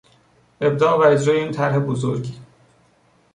ابداع 0.61 0.97
و 0.97 1.01
اجرای 1.01 1.39
این 1.39 1.51
طرح 1.51 1.79
بزرگ 1.79 2.27